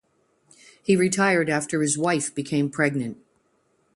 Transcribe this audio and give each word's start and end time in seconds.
He 0.81 0.95
retired 0.95 1.47
after 1.47 1.79
his 1.83 1.95
wife 1.95 2.33
became 2.33 2.71
pregnant. 2.71 3.17